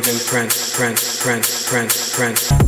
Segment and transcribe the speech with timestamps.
[0.00, 2.59] than Prince, Prince, Prince, Prince, Prince.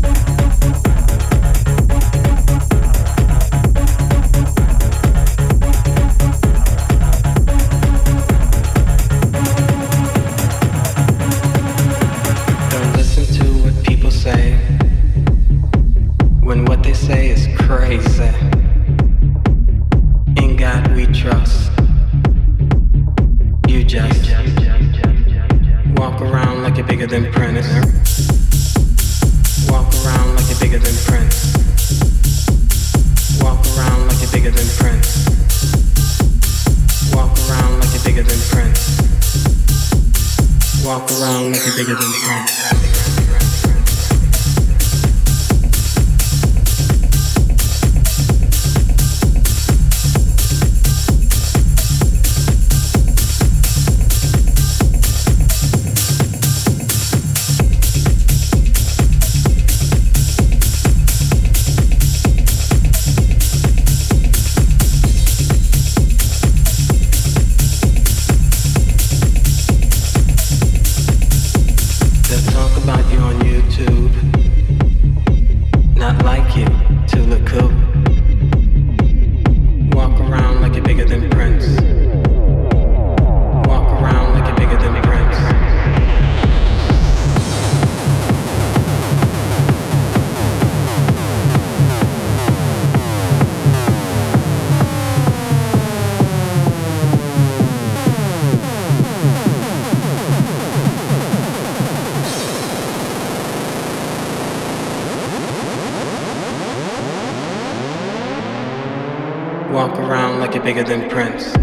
[111.12, 111.61] Prince.